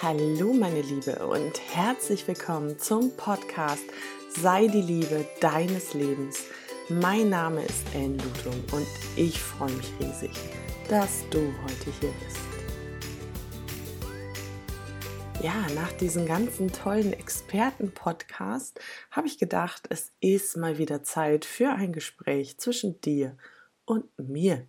Hallo 0.00 0.52
meine 0.52 0.80
Liebe 0.80 1.26
und 1.26 1.60
herzlich 1.74 2.28
willkommen 2.28 2.78
zum 2.78 3.16
Podcast 3.16 3.82
Sei 4.30 4.68
die 4.68 4.80
Liebe 4.80 5.26
deines 5.40 5.92
Lebens. 5.92 6.44
Mein 6.88 7.30
Name 7.30 7.64
ist 7.64 7.84
Ellen 7.92 8.16
Lutum 8.16 8.62
und 8.70 8.86
ich 9.16 9.40
freue 9.40 9.72
mich 9.72 9.90
riesig, 9.98 10.30
dass 10.88 11.28
du 11.30 11.40
heute 11.64 11.90
hier 12.00 12.12
bist. 12.24 12.38
Ja, 15.42 15.66
nach 15.74 15.92
diesem 15.94 16.26
ganzen 16.26 16.70
tollen 16.70 17.12
Experten-Podcast 17.12 18.78
habe 19.10 19.26
ich 19.26 19.36
gedacht, 19.36 19.88
es 19.90 20.12
ist 20.20 20.56
mal 20.56 20.78
wieder 20.78 21.02
Zeit 21.02 21.44
für 21.44 21.70
ein 21.70 21.92
Gespräch 21.92 22.56
zwischen 22.58 23.00
dir 23.00 23.36
und 23.84 24.04
mir. 24.16 24.64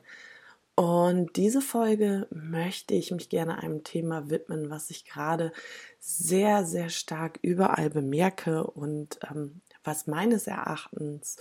Und 0.80 1.36
diese 1.36 1.61
Folge 1.61 2.25
möchte 2.30 2.93
ich 2.93 3.11
mich 3.11 3.28
gerne 3.28 3.57
einem 3.57 3.84
Thema 3.84 4.29
widmen, 4.29 4.70
was 4.70 4.89
ich 4.91 5.04
gerade 5.04 5.52
sehr, 6.00 6.64
sehr 6.64 6.88
stark 6.88 7.38
überall 7.42 7.89
bemerke 7.89 8.64
und 8.64 9.19
ähm, 9.29 9.60
was 9.83 10.07
meines 10.07 10.47
Erachtens 10.47 11.36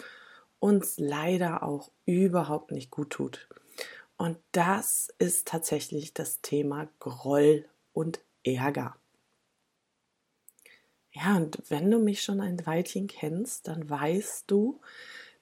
uns 0.59 0.98
leider 0.98 1.62
auch 1.62 1.92
überhaupt 2.05 2.73
nicht 2.73 2.91
gut 2.91 3.11
tut. 3.11 3.48
Und 4.16 4.38
das 4.51 5.09
ist 5.20 5.47
tatsächlich 5.47 6.14
das 6.14 6.41
Thema 6.41 6.89
Groll 6.98 7.64
und 7.92 8.19
Ärger. 8.42 8.97
Ja, 11.12 11.36
und 11.36 11.62
wenn 11.69 11.89
du 11.92 12.00
mich 12.00 12.25
schon 12.25 12.41
ein 12.41 12.66
Weilchen 12.66 13.06
kennst, 13.06 13.69
dann 13.69 13.89
weißt 13.89 14.50
du, 14.50 14.80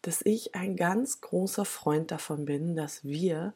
dass 0.03 0.21
ich 0.23 0.55
ein 0.55 0.77
ganz 0.77 1.21
großer 1.21 1.65
Freund 1.65 2.11
davon 2.13 2.45
bin, 2.45 2.77
dass 2.77 3.03
wir 3.03 3.55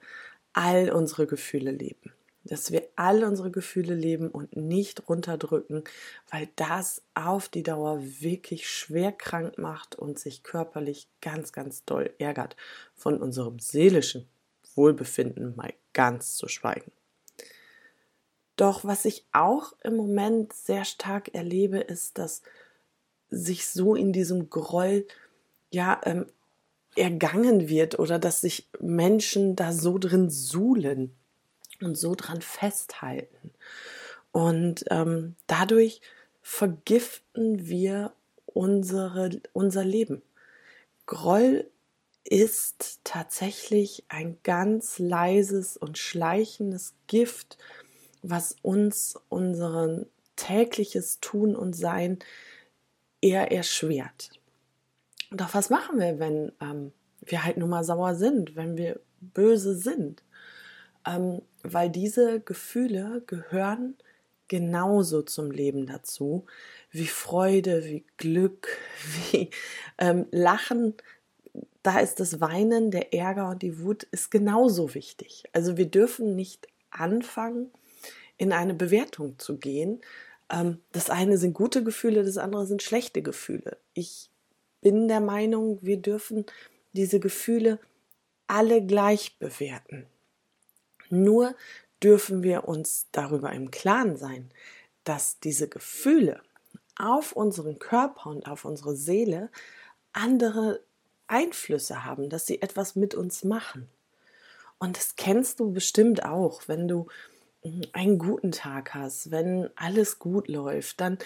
all 0.53 0.91
unsere 0.91 1.27
Gefühle 1.27 1.71
leben. 1.71 2.13
Dass 2.45 2.73
wir 2.73 2.89
all 2.97 3.23
unsere 3.25 3.51
Gefühle 3.51 3.95
leben 3.95 4.31
und 4.31 4.57
nicht 4.57 5.09
runterdrücken, 5.09 5.85
weil 6.31 6.49
das 6.57 7.03
auf 7.15 7.49
die 7.49 7.63
Dauer 7.63 8.01
wirklich 8.03 8.69
schwer 8.69 9.13
krank 9.13 9.59
macht 9.59 9.95
und 9.95 10.19
sich 10.19 10.43
körperlich 10.43 11.09
ganz, 11.21 11.53
ganz 11.53 11.85
doll 11.85 12.15
ärgert. 12.19 12.57
Von 12.95 13.21
unserem 13.21 13.59
seelischen 13.59 14.27
Wohlbefinden 14.75 15.55
mal 15.55 15.73
ganz 15.93 16.37
zu 16.37 16.49
schweigen. 16.49 16.93
Doch 18.57 18.85
was 18.85 19.05
ich 19.05 19.25
auch 19.33 19.75
im 19.83 19.97
Moment 19.97 20.53
sehr 20.53 20.85
stark 20.85 21.35
erlebe, 21.35 21.79
ist, 21.79 22.19
dass 22.19 22.43
sich 23.31 23.67
so 23.69 23.95
in 23.95 24.13
diesem 24.13 24.51
Groll 24.51 25.07
ja 25.71 26.01
ähm, 26.05 26.27
ergangen 26.97 27.69
wird 27.69 27.99
oder 27.99 28.19
dass 28.19 28.41
sich 28.41 28.69
Menschen 28.81 29.57
da 29.57 29.73
so 29.73 29.99
drin 29.99 30.31
suhlen 30.31 31.15
und 31.81 31.97
so 31.97 32.15
dran 32.15 32.43
festhalten. 32.43 33.53
Und 34.33 34.85
ähm, 34.91 35.37
dadurch 35.47 36.01
vergiften 36.43 37.67
wir 37.67 38.13
unsere, 38.47 39.31
unser 39.53 39.85
Leben. 39.85 40.23
Groll 41.07 41.69
ist 42.25 43.01
tatsächlich 43.05 44.05
ein 44.09 44.39
ganz 44.43 44.99
leises 44.99 45.77
und 45.77 45.99
schleichendes 45.99 46.95
Gift, 47.07 47.59
was 48.23 48.57
uns 48.63 49.19
unseren 49.29 50.07
tägliches 50.37 51.19
Tun 51.21 51.57
und 51.57 51.75
Sein 51.75 52.19
eher 53.21 53.51
erschwert. 53.53 54.40
Doch 55.31 55.55
was 55.55 55.71
machen 55.71 55.99
wir, 55.99 56.19
wenn 56.19 56.53
ähm, 56.61 56.93
wir 57.21 57.45
halt 57.45 57.57
nun 57.57 57.71
mal 57.71 57.85
sauer 57.85 58.15
sind, 58.15 58.57
wenn 58.57 58.77
wir 58.77 59.01
böse 59.21 59.77
sind? 59.77 60.23
Ähm, 61.07 61.43
weil 61.63 61.91
diese 61.91 62.41
Gefühle 62.41 63.23
gehören 63.27 63.97
genauso 64.49 65.23
zum 65.23 65.53
Leben 65.53 65.87
dazu, 65.87 66.45
wie 66.91 67.07
Freude, 67.07 67.85
wie 67.85 68.05
Glück, 68.17 68.69
wie 69.33 69.51
ähm, 69.99 70.27
Lachen. 70.33 70.95
Da 71.83 72.01
ist 72.01 72.21
das 72.21 72.41
Weinen, 72.41 72.91
der 72.91 73.15
Ärger 73.15 73.51
und 73.51 73.63
die 73.63 73.81
Wut 73.81 74.03
ist 74.05 74.31
genauso 74.31 74.95
wichtig. 74.95 75.45
Also 75.53 75.77
wir 75.77 75.87
dürfen 75.87 76.35
nicht 76.35 76.67
anfangen, 76.91 77.71
in 78.37 78.53
eine 78.53 78.75
Bewertung 78.75 79.39
zu 79.39 79.59
gehen. 79.59 80.01
Ähm, 80.51 80.81
das 80.93 81.09
eine 81.09 81.39
sind 81.39 81.55
gute 81.55 81.85
Gefühle, 81.85 82.25
das 82.25 82.37
andere 82.37 82.67
sind 82.67 82.83
schlechte 82.83 83.23
Gefühle. 83.23 83.79
Ich 83.95 84.30
bin 84.81 85.09
der 85.09 85.21
Meinung, 85.21 85.79
wir 85.83 85.99
dürfen 85.99 86.47
diese 86.93 87.21
Gefühle 87.21 87.79
alle 88.47 88.85
gleich 88.85 89.39
bewerten. 89.39 90.07
Nur 91.09 91.55
dürfen 92.03 92.43
wir 92.43 92.67
uns 92.67 93.07
darüber 93.13 93.53
im 93.53 93.71
Klaren 93.71 94.17
sein, 94.17 94.51
dass 95.05 95.39
diese 95.41 95.69
Gefühle 95.69 96.41
auf 96.97 97.33
unseren 97.33 97.79
Körper 97.79 98.31
und 98.31 98.47
auf 98.47 98.65
unsere 98.65 98.97
Seele 98.97 99.51
andere 100.13 100.81
Einflüsse 101.27 102.05
haben, 102.05 102.29
dass 102.29 102.47
sie 102.47 102.61
etwas 102.61 102.97
mit 102.97 103.15
uns 103.15 103.45
machen. 103.45 103.89
Und 104.79 104.97
das 104.97 105.17
kennst 105.17 105.61
du 105.61 105.73
bestimmt 105.73 106.25
auch, 106.25 106.63
wenn 106.67 106.89
du 106.89 107.07
einen 107.93 108.19
guten 108.19 108.53
Tag 108.53 108.95
hast, 108.95 109.31
wenn 109.31 109.69
alles 109.77 110.19
gut 110.19 110.49
läuft, 110.49 111.01
dann 111.01 111.19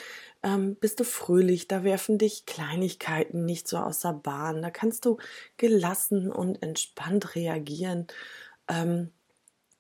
ähm, 0.43 0.75
bist 0.77 0.99
du 0.99 1.05
fröhlich, 1.05 1.69
da 1.69 1.85
werfen 1.85 2.19
dich 2.19 2.45
Kleinigkeiten 2.45 3.45
nicht 3.45 3.69
so 3.69 3.79
aus 3.79 4.01
der 4.01 4.15
Bahn, 4.15 4.61
da 4.61 4.71
kannst 4.71 5.05
du 5.05 5.19
gelassen 5.57 6.33
und 6.33 6.61
entspannt 6.63 7.37
reagieren. 7.37 8.09
Ähm, 8.69 9.13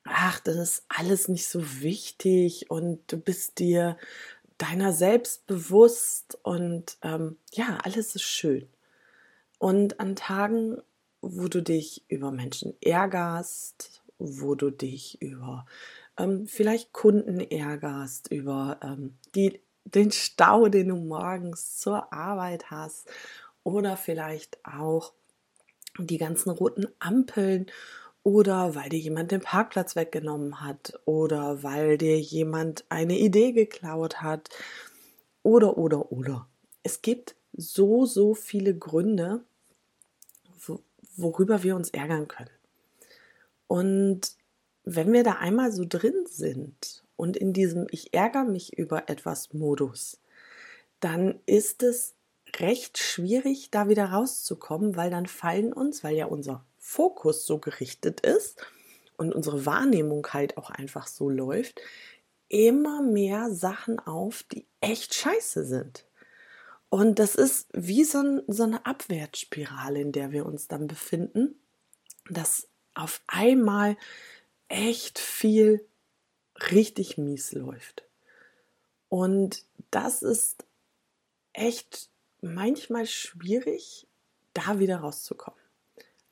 ach, 0.04 0.38
das 0.40 0.56
ist 0.56 0.84
alles 0.88 1.28
nicht 1.28 1.48
so 1.48 1.82
wichtig 1.82 2.70
und 2.70 3.00
du 3.10 3.18
bist 3.18 3.58
dir 3.58 3.96
deiner 4.58 4.92
selbst 4.92 5.46
bewusst 5.46 6.38
und 6.42 6.98
ähm, 7.02 7.36
ja, 7.52 7.78
alles 7.82 8.14
ist 8.14 8.22
schön. 8.22 8.68
Und 9.58 9.98
an 9.98 10.14
Tagen, 10.14 10.80
wo 11.20 11.48
du 11.48 11.62
dich 11.62 12.04
über 12.08 12.30
Menschen 12.30 12.74
ärgerst, 12.80 14.02
wo 14.18 14.54
du 14.54 14.70
dich 14.70 15.20
über 15.20 15.66
ähm, 16.18 16.46
vielleicht 16.46 16.92
Kunden 16.92 17.40
ärgerst, 17.40 18.30
über 18.30 18.78
ähm, 18.82 19.16
die, 19.34 19.60
den 19.84 20.12
Stau, 20.12 20.68
den 20.68 20.88
du 20.88 20.96
morgens 20.96 21.78
zur 21.78 22.12
Arbeit 22.12 22.70
hast 22.70 23.08
oder 23.62 23.96
vielleicht 23.96 24.58
auch 24.64 25.12
die 25.98 26.18
ganzen 26.18 26.50
roten 26.50 26.86
Ampeln 26.98 27.66
oder 28.22 28.74
weil 28.74 28.88
dir 28.88 28.98
jemand 28.98 29.30
den 29.30 29.42
Parkplatz 29.42 29.96
weggenommen 29.96 30.60
hat 30.60 30.98
oder 31.04 31.62
weil 31.62 31.98
dir 31.98 32.18
jemand 32.18 32.84
eine 32.88 33.18
Idee 33.18 33.52
geklaut 33.52 34.22
hat 34.22 34.48
oder 35.42 35.76
oder 35.78 36.10
oder. 36.10 36.48
Es 36.82 37.02
gibt 37.02 37.36
so, 37.52 38.06
so 38.06 38.34
viele 38.34 38.76
Gründe, 38.76 39.44
worüber 41.16 41.62
wir 41.62 41.76
uns 41.76 41.90
ärgern 41.90 42.26
können. 42.26 42.50
Und 43.66 44.32
wenn 44.84 45.12
wir 45.12 45.24
da 45.24 45.32
einmal 45.32 45.72
so 45.72 45.84
drin 45.86 46.26
sind 46.26 47.04
und 47.16 47.36
in 47.36 47.52
diesem 47.52 47.86
Ich 47.90 48.14
ärgere 48.14 48.44
mich 48.44 48.76
über 48.76 49.08
etwas 49.08 49.52
Modus, 49.52 50.20
dann 51.00 51.40
ist 51.46 51.82
es 51.82 52.14
recht 52.56 52.98
schwierig, 52.98 53.70
da 53.70 53.88
wieder 53.88 54.06
rauszukommen, 54.06 54.96
weil 54.96 55.10
dann 55.10 55.26
fallen 55.26 55.72
uns, 55.72 56.04
weil 56.04 56.14
ja 56.14 56.26
unser 56.26 56.64
Fokus 56.78 57.46
so 57.46 57.58
gerichtet 57.58 58.20
ist 58.20 58.64
und 59.16 59.34
unsere 59.34 59.66
Wahrnehmung 59.66 60.26
halt 60.32 60.56
auch 60.56 60.70
einfach 60.70 61.06
so 61.06 61.28
läuft, 61.28 61.80
immer 62.48 63.02
mehr 63.02 63.50
Sachen 63.50 63.98
auf, 63.98 64.44
die 64.44 64.66
echt 64.80 65.14
scheiße 65.14 65.64
sind. 65.64 66.06
Und 66.88 67.18
das 67.18 67.34
ist 67.34 67.68
wie 67.72 68.04
so, 68.04 68.18
ein, 68.18 68.42
so 68.46 68.62
eine 68.62 68.86
Abwärtsspirale, 68.86 70.00
in 70.00 70.12
der 70.12 70.30
wir 70.30 70.46
uns 70.46 70.68
dann 70.68 70.86
befinden, 70.86 71.56
dass 72.30 72.68
auf 72.94 73.20
einmal 73.26 73.96
echt 74.68 75.18
viel 75.18 75.86
richtig 76.70 77.18
mies 77.18 77.52
läuft. 77.52 78.04
Und 79.08 79.64
das 79.90 80.22
ist 80.22 80.64
echt 81.52 82.08
manchmal 82.40 83.06
schwierig, 83.06 84.06
da 84.52 84.78
wieder 84.78 84.98
rauszukommen. 84.98 85.60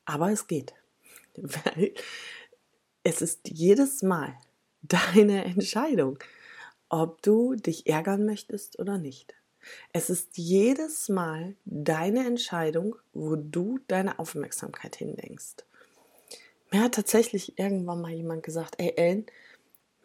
Aber 0.04 0.30
es 0.30 0.46
geht, 0.46 0.74
weil 1.36 1.94
es 3.04 3.22
ist 3.22 3.48
jedes 3.48 4.02
Mal 4.02 4.36
deine 4.82 5.44
Entscheidung, 5.44 6.18
ob 6.88 7.22
du 7.22 7.54
dich 7.54 7.86
ärgern 7.86 8.26
möchtest 8.26 8.78
oder 8.78 8.98
nicht. 8.98 9.34
Es 9.92 10.10
ist 10.10 10.36
jedes 10.38 11.08
Mal 11.08 11.54
deine 11.64 12.26
Entscheidung, 12.26 12.96
wo 13.12 13.36
du 13.36 13.78
deine 13.86 14.18
Aufmerksamkeit 14.18 14.96
hindenkst. 14.96 15.64
Mir 16.72 16.84
hat 16.84 16.94
tatsächlich 16.94 17.58
irgendwann 17.58 18.00
mal 18.00 18.12
jemand 18.12 18.42
gesagt, 18.42 18.76
ey 18.78 18.94
Ellen, 18.96 19.26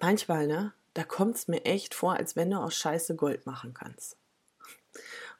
manchmal, 0.02 0.48
ne, 0.48 0.74
da 0.96 1.06
kommt 1.06 1.38
es 1.38 1.48
mir 1.48 1.64
echt 1.64 1.94
vor, 1.94 2.16
als 2.16 2.36
wenn 2.36 2.52
du 2.52 2.58
aus 2.58 2.76
Scheiße 2.76 3.16
Gold 3.16 3.46
machen 3.46 3.74
kannst. 3.74 4.18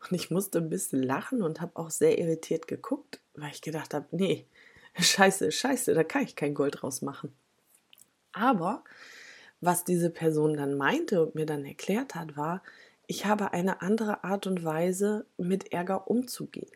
Und 0.04 0.16
ich 0.16 0.32
musste 0.32 0.60
ein 0.60 0.70
bisschen 0.70 1.04
lachen 1.04 1.42
und 1.42 1.60
habe 1.60 1.76
auch 1.76 1.90
sehr 1.90 2.18
irritiert 2.18 2.68
geguckt, 2.68 3.20
weil 3.36 3.52
ich 3.52 3.62
gedacht 3.62 3.94
habe, 3.94 4.08
nee, 4.12 4.48
Scheiße, 4.98 5.52
Scheiße, 5.52 5.94
da 5.94 6.06
kann 6.06 6.24
ich 6.24 6.38
kein 6.38 6.54
Gold 6.54 6.82
draus 6.82 7.02
machen. 7.02 7.36
Aber 8.32 8.86
Was 9.60 9.84
diese 9.84 10.12
Person 10.12 10.56
dann 10.56 10.78
meinte 10.78 11.24
und 11.26 11.36
mir 11.36 11.48
dann 11.48 11.66
erklärt 11.66 12.16
hat, 12.16 12.38
war, 12.38 12.62
ich 13.08 13.26
habe 13.26 13.54
eine 13.54 13.82
andere 13.82 14.24
Art 14.24 14.48
und 14.48 14.64
Weise, 14.64 15.26
mit 15.38 15.74
Ärger 15.74 16.08
umzugehen. 16.08 16.70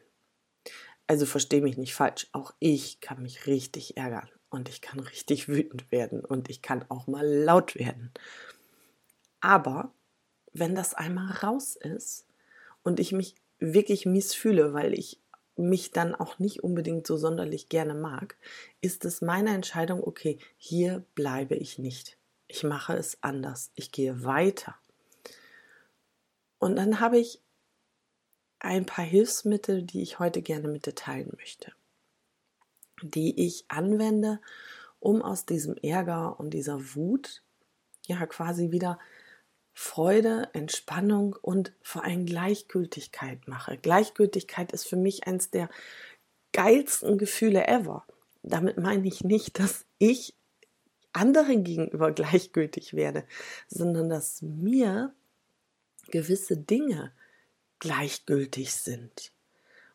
Also 1.07 1.25
verstehe 1.27 1.61
mich 1.61 1.77
nicht 1.77 1.93
falsch, 1.93 2.27
auch 2.31 2.53
ich 2.59 2.99
kann 3.01 3.21
mich 3.21 3.45
richtig 3.45 3.97
ärgern 3.97 4.29
und 4.51 4.69
ich 4.69 4.81
kann 4.81 4.99
richtig 4.99 5.47
wütend 5.47 5.91
werden 5.91 6.23
und 6.23 6.49
ich 6.49 6.61
kann 6.61 6.85
auch 6.89 7.07
mal 7.07 7.25
laut 7.25 7.75
werden. 7.75 8.11
Aber 9.39 9.91
wenn 10.53 10.75
das 10.75 10.93
einmal 10.93 11.31
raus 11.31 11.75
ist 11.75 12.27
und 12.83 12.99
ich 12.99 13.11
mich 13.11 13.35
wirklich 13.57 14.05
mies 14.05 14.35
fühle, 14.35 14.73
weil 14.73 14.93
ich 14.93 15.19
mich 15.55 15.91
dann 15.91 16.13
auch 16.15 16.39
nicht 16.39 16.63
unbedingt 16.63 17.07
so 17.07 17.17
sonderlich 17.17 17.69
gerne 17.69 17.93
mag, 17.93 18.37
ist 18.81 19.05
es 19.05 19.21
meine 19.21 19.53
Entscheidung, 19.53 20.03
okay, 20.03 20.37
hier 20.57 21.03
bleibe 21.15 21.55
ich 21.55 21.79
nicht. 21.79 22.17
Ich 22.47 22.63
mache 22.63 22.93
es 22.93 23.17
anders. 23.21 23.71
Ich 23.75 23.91
gehe 23.91 24.23
weiter. 24.23 24.75
Und 26.59 26.75
dann 26.75 26.99
habe 26.99 27.17
ich 27.17 27.41
ein 28.59 28.85
paar 28.85 29.05
Hilfsmittel, 29.05 29.83
die 29.83 30.01
ich 30.01 30.19
heute 30.19 30.41
gerne 30.41 30.67
mit 30.67 30.85
dir 30.85 30.95
teilen 30.95 31.31
möchte, 31.37 31.73
die 33.01 33.45
ich 33.45 33.65
anwende, 33.67 34.39
um 34.99 35.21
aus 35.21 35.45
diesem 35.45 35.75
Ärger 35.77 36.39
und 36.39 36.51
dieser 36.51 36.95
Wut 36.95 37.41
ja 38.07 38.25
quasi 38.25 38.71
wieder 38.71 38.99
Freude, 39.73 40.49
Entspannung 40.53 41.35
und 41.41 41.73
vor 41.81 42.03
allem 42.03 42.25
Gleichgültigkeit 42.25 43.47
mache. 43.47 43.77
Gleichgültigkeit 43.77 44.71
ist 44.73 44.87
für 44.87 44.97
mich 44.97 45.27
eins 45.27 45.49
der 45.49 45.69
geilsten 46.51 47.17
Gefühle 47.17 47.67
ever. 47.67 48.05
Damit 48.43 48.77
meine 48.77 49.07
ich 49.07 49.23
nicht, 49.23 49.59
dass 49.59 49.85
ich 49.97 50.35
anderen 51.13 51.63
gegenüber 51.63 52.11
gleichgültig 52.11 52.93
werde, 52.93 53.25
sondern 53.67 54.09
dass 54.09 54.41
mir 54.41 55.13
gewisse 56.09 56.57
Dinge 56.57 57.11
gleichgültig 57.79 58.73
sind. 58.73 59.31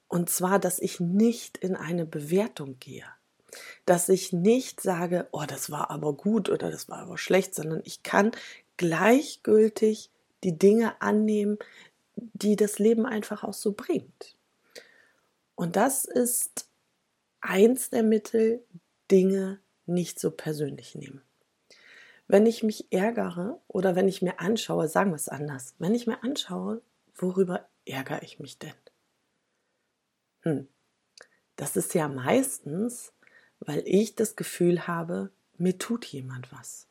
Und 0.08 0.30
zwar, 0.30 0.58
dass 0.58 0.78
ich 0.78 1.00
nicht 1.00 1.58
in 1.58 1.76
eine 1.76 2.06
Bewertung 2.06 2.78
gehe. 2.78 3.04
Dass 3.84 4.08
ich 4.08 4.32
nicht 4.32 4.80
sage, 4.80 5.28
oh, 5.32 5.44
das 5.46 5.70
war 5.70 5.90
aber 5.90 6.12
gut 6.12 6.48
oder 6.48 6.70
das 6.70 6.88
war 6.88 6.98
aber 6.98 7.18
schlecht, 7.18 7.54
sondern 7.54 7.80
ich 7.84 8.02
kann 8.02 8.32
gleichgültig 8.76 10.10
die 10.44 10.58
Dinge 10.58 11.00
annehmen, 11.00 11.58
die 12.16 12.56
das 12.56 12.78
Leben 12.78 13.06
einfach 13.06 13.44
auch 13.44 13.54
so 13.54 13.72
bringt. 13.72 14.36
Und 15.54 15.76
das 15.76 16.04
ist 16.04 16.68
eins 17.40 17.90
der 17.90 18.02
Mittel, 18.02 18.62
Dinge 19.10 19.60
nicht 19.86 20.18
so 20.18 20.30
persönlich 20.30 20.94
nehmen. 20.94 21.22
Wenn 22.28 22.44
ich 22.44 22.62
mich 22.62 22.86
ärgere 22.90 23.60
oder 23.68 23.94
wenn 23.94 24.08
ich 24.08 24.20
mir 24.20 24.40
anschaue, 24.40 24.88
sagen 24.88 25.12
wir 25.12 25.16
es 25.16 25.28
anders, 25.28 25.74
wenn 25.78 25.94
ich 25.94 26.06
mir 26.06 26.22
anschaue, 26.24 26.82
worüber 27.14 27.68
ärgere 27.84 28.22
ich 28.22 28.40
mich 28.40 28.58
denn? 28.58 28.74
Hm. 30.46 30.68
Das 31.56 31.76
ist 31.76 31.92
ja 31.94 32.06
meistens, 32.06 33.12
weil 33.58 33.82
ich 33.84 34.14
das 34.14 34.36
Gefühl 34.36 34.86
habe, 34.86 35.32
mir 35.58 35.76
tut 35.76 36.04
jemand 36.04 36.52
was. 36.52 36.86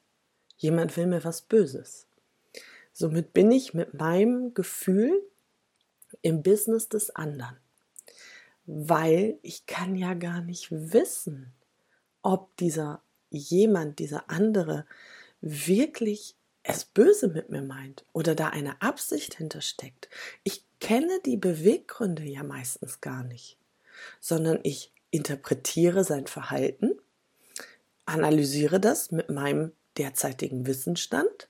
Jemand 0.57 0.97
will 0.97 1.07
mir 1.07 1.23
was 1.23 1.41
Böses. 1.41 2.07
Somit 2.91 3.33
bin 3.33 3.51
ich 3.51 3.73
mit 3.73 3.93
meinem 3.93 4.53
Gefühl 4.53 5.23
im 6.21 6.43
Business 6.43 6.89
des 6.89 7.15
anderen. 7.15 7.55
Weil 8.65 9.39
ich 9.41 9.65
kann 9.67 9.95
ja 9.95 10.15
gar 10.15 10.41
nicht 10.41 10.71
wissen, 10.71 11.53
ob 12.23 12.57
dieser 12.57 13.03
jemand, 13.29 13.99
dieser 13.99 14.29
andere 14.29 14.85
wirklich 15.39 16.35
es 16.63 16.83
böse 16.83 17.29
mit 17.29 17.49
mir 17.49 17.61
meint 17.61 18.05
oder 18.11 18.35
da 18.35 18.49
eine 18.49 18.81
Absicht 18.81 19.35
hintersteckt. 19.35 20.09
Ich 20.43 20.65
kenne 20.85 21.19
die 21.25 21.37
Beweggründe 21.37 22.21
ja 22.21 22.43
meistens 22.43 23.01
gar 23.01 23.23
nicht, 23.23 23.57
sondern 24.19 24.59
ich 24.61 24.93
interpretiere 25.09 26.03
sein 26.03 26.27
Verhalten, 26.27 26.91
analysiere 28.05 28.79
das 28.79 29.09
mit 29.09 29.31
meinem 29.31 29.71
derzeitigen 29.97 30.67
Wissensstand 30.67 31.49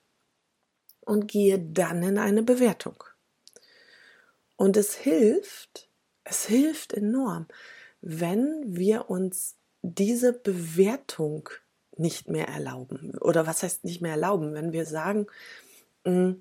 und 1.02 1.28
gehe 1.28 1.60
dann 1.60 2.02
in 2.02 2.18
eine 2.18 2.44
Bewertung. 2.44 3.04
Und 4.56 4.78
es 4.78 4.96
hilft, 4.96 5.90
es 6.24 6.46
hilft 6.46 6.94
enorm, 6.94 7.48
wenn 8.00 8.64
wir 8.78 9.10
uns 9.10 9.58
diese 9.82 10.32
Bewertung 10.32 11.50
nicht 11.98 12.30
mehr 12.30 12.48
erlauben. 12.48 13.18
Oder 13.20 13.46
was 13.46 13.64
heißt 13.64 13.84
nicht 13.84 14.00
mehr 14.00 14.12
erlauben? 14.12 14.54
Wenn 14.54 14.72
wir 14.72 14.86
sagen, 14.86 15.28
hm, 16.06 16.40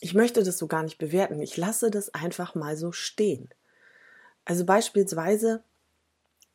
ich 0.00 0.14
möchte 0.14 0.42
das 0.42 0.58
so 0.58 0.66
gar 0.66 0.82
nicht 0.82 0.98
bewerten, 0.98 1.40
ich 1.40 1.56
lasse 1.56 1.90
das 1.90 2.12
einfach 2.14 2.54
mal 2.54 2.76
so 2.76 2.92
stehen. 2.92 3.50
Also 4.44 4.64
beispielsweise, 4.64 5.62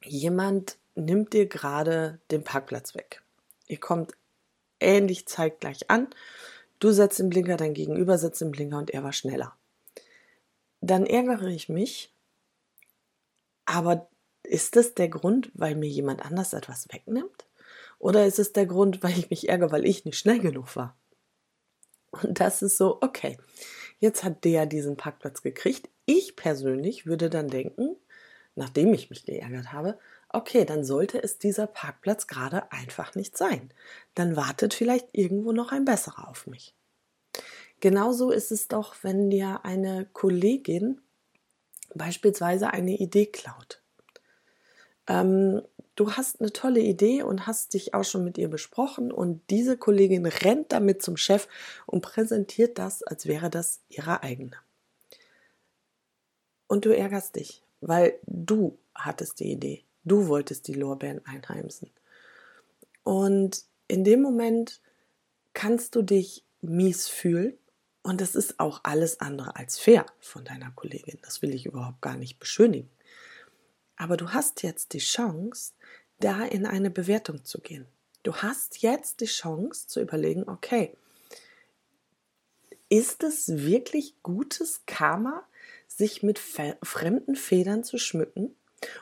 jemand 0.03 0.77
nimmt 0.95 1.33
dir 1.33 1.45
gerade 1.45 2.19
den 2.31 2.43
Parkplatz 2.43 2.95
weg. 2.95 3.21
Ihr 3.67 3.79
kommt 3.79 4.13
ähnlich 4.79 5.27
zeitgleich 5.27 5.89
an. 5.89 6.07
Du 6.79 6.91
setzt 6.91 7.19
den 7.19 7.29
Blinker, 7.29 7.57
dein 7.57 7.73
Gegenüber 7.73 8.17
setzt 8.17 8.41
den 8.41 8.51
Blinker 8.51 8.77
und 8.77 8.91
er 8.91 9.03
war 9.03 9.13
schneller. 9.13 9.55
Dann 10.81 11.05
ärgere 11.05 11.47
ich 11.47 11.69
mich, 11.69 12.13
aber 13.65 14.07
ist 14.43 14.75
das 14.75 14.93
der 14.93 15.09
Grund, 15.09 15.51
weil 15.53 15.75
mir 15.75 15.89
jemand 15.89 16.23
anders 16.23 16.53
etwas 16.53 16.87
wegnimmt? 16.91 17.45
Oder 17.97 18.25
ist 18.25 18.39
es 18.39 18.53
der 18.53 18.65
Grund, 18.65 19.01
weil 19.03 19.17
ich 19.17 19.29
mich 19.29 19.49
ärgere, 19.49 19.71
weil 19.71 19.85
ich 19.85 20.05
nicht 20.05 20.17
schnell 20.17 20.39
genug 20.39 20.75
war? 20.75 20.95
Und 22.23 22.39
das 22.39 22.61
ist 22.61 22.77
so, 22.77 22.97
okay, 23.01 23.37
jetzt 23.99 24.23
hat 24.23 24.43
der 24.43 24.65
diesen 24.65 24.97
Parkplatz 24.97 25.41
gekriegt. 25.41 25.89
Ich 26.05 26.35
persönlich 26.35 27.05
würde 27.05 27.29
dann 27.29 27.47
denken, 27.47 27.95
nachdem 28.55 28.93
ich 28.93 29.09
mich 29.09 29.25
geärgert 29.25 29.71
habe, 29.73 29.97
okay, 30.29 30.65
dann 30.65 30.83
sollte 30.83 31.21
es 31.21 31.37
dieser 31.37 31.67
Parkplatz 31.67 32.27
gerade 32.27 32.71
einfach 32.71 33.15
nicht 33.15 33.37
sein. 33.37 33.71
Dann 34.13 34.35
wartet 34.35 34.73
vielleicht 34.73 35.09
irgendwo 35.13 35.51
noch 35.51 35.71
ein 35.71 35.85
besserer 35.85 36.27
auf 36.29 36.47
mich. 36.47 36.73
Genauso 37.79 38.31
ist 38.31 38.51
es 38.51 38.67
doch, 38.67 38.95
wenn 39.01 39.29
dir 39.29 39.61
eine 39.63 40.05
Kollegin 40.13 41.01
beispielsweise 41.93 42.71
eine 42.71 42.91
Idee 42.91 43.27
klaut. 43.27 43.81
Ähm, 45.07 45.61
du 45.95 46.11
hast 46.11 46.41
eine 46.41 46.51
tolle 46.51 46.81
Idee 46.81 47.23
und 47.23 47.47
hast 47.47 47.73
dich 47.73 47.93
auch 47.93 48.03
schon 48.03 48.23
mit 48.23 48.37
ihr 48.37 48.49
besprochen 48.49 49.11
und 49.11 49.41
diese 49.49 49.77
Kollegin 49.77 50.25
rennt 50.25 50.71
damit 50.71 51.01
zum 51.01 51.17
Chef 51.17 51.47
und 51.85 52.01
präsentiert 52.01 52.77
das, 52.77 53.03
als 53.03 53.25
wäre 53.25 53.49
das 53.49 53.81
ihre 53.89 54.23
eigene. 54.23 54.57
Und 56.67 56.85
du 56.85 56.95
ärgerst 56.95 57.35
dich, 57.35 57.63
weil 57.81 58.19
du 58.25 58.77
hattest 58.93 59.39
die 59.39 59.51
Idee. 59.51 59.83
Du 60.03 60.27
wolltest 60.27 60.67
die 60.67 60.73
Lorbeeren 60.73 61.25
einheimsen. 61.25 61.91
Und 63.03 63.63
in 63.87 64.03
dem 64.03 64.21
Moment 64.21 64.81
kannst 65.53 65.95
du 65.95 66.01
dich 66.01 66.43
mies 66.61 67.07
fühlen 67.07 67.57
und 68.01 68.21
das 68.21 68.35
ist 68.35 68.59
auch 68.59 68.81
alles 68.83 69.19
andere 69.19 69.55
als 69.55 69.79
fair 69.79 70.05
von 70.19 70.43
deiner 70.43 70.71
Kollegin. 70.71 71.19
Das 71.23 71.41
will 71.41 71.53
ich 71.53 71.65
überhaupt 71.65 72.01
gar 72.01 72.17
nicht 72.17 72.39
beschönigen. 72.39 72.89
Aber 73.97 74.17
du 74.17 74.29
hast 74.31 74.63
jetzt 74.63 74.93
die 74.93 74.99
Chance, 74.99 75.73
da 76.19 76.43
in 76.43 76.65
eine 76.65 76.89
Bewertung 76.89 77.43
zu 77.43 77.59
gehen. 77.59 77.85
Du 78.23 78.35
hast 78.35 78.81
jetzt 78.81 79.21
die 79.21 79.25
Chance 79.25 79.87
zu 79.87 80.01
überlegen, 80.01 80.49
okay, 80.49 80.95
ist 82.89 83.23
es 83.23 83.47
wirklich 83.49 84.15
gutes 84.23 84.85
Karma, 84.85 85.43
sich 85.87 86.23
mit 86.23 86.39
fremden 86.39 87.35
Federn 87.35 87.83
zu 87.83 87.97
schmücken? 87.97 88.55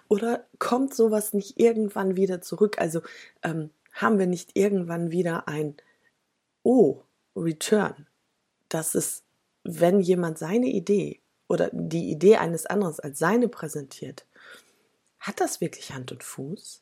Oder 0.07 0.45
kommt 0.59 0.93
sowas 0.93 1.33
nicht 1.33 1.59
irgendwann 1.59 2.15
wieder 2.15 2.41
zurück? 2.41 2.79
Also 2.79 3.01
ähm, 3.43 3.69
haben 3.91 4.19
wir 4.19 4.27
nicht 4.27 4.51
irgendwann 4.55 5.11
wieder 5.11 5.47
ein 5.47 5.75
Oh, 6.63 7.01
Return? 7.35 8.07
Das 8.69 8.95
ist, 8.95 9.23
wenn 9.63 9.99
jemand 9.99 10.37
seine 10.37 10.67
Idee 10.67 11.19
oder 11.47 11.69
die 11.73 12.09
Idee 12.09 12.37
eines 12.37 12.65
anderen 12.65 12.97
als 12.99 13.19
seine 13.19 13.49
präsentiert, 13.49 14.25
hat 15.23 15.39
das 15.39 15.61
wirklich 15.61 15.93
Hand 15.93 16.11
und 16.11 16.21
Fuß? 16.21 16.81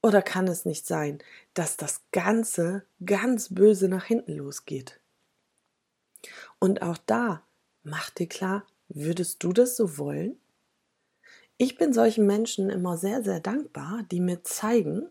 Oder 0.00 0.22
kann 0.22 0.46
es 0.46 0.64
nicht 0.64 0.86
sein, 0.86 1.18
dass 1.54 1.76
das 1.76 2.02
Ganze 2.12 2.86
ganz 3.04 3.52
böse 3.52 3.88
nach 3.88 4.04
hinten 4.04 4.36
losgeht? 4.36 5.00
Und 6.60 6.82
auch 6.82 6.98
da, 6.98 7.42
mach 7.82 8.10
dir 8.10 8.28
klar, 8.28 8.64
würdest 8.88 9.42
du 9.42 9.52
das 9.52 9.76
so 9.76 9.98
wollen? 9.98 10.38
Ich 11.56 11.76
bin 11.76 11.92
solchen 11.92 12.26
Menschen 12.26 12.70
immer 12.70 12.96
sehr, 12.96 13.24
sehr 13.24 13.40
dankbar, 13.40 14.04
die 14.12 14.20
mir 14.20 14.44
zeigen, 14.44 15.08